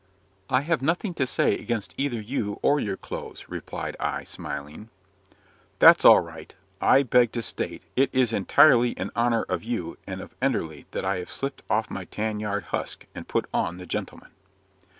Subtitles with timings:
[0.49, 4.89] "I have nothing to say against either you or your clothes," replied I, smiling.
[5.77, 10.19] "That's all right; I beg to state, it is entirely in honour of you and
[10.19, 13.85] of Enderley that I have slipped off my tan yard husk, and put on the
[13.85, 14.31] gentleman."